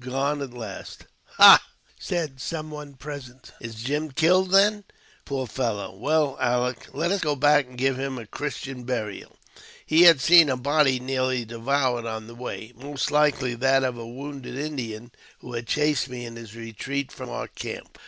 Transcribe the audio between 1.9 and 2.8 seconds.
said some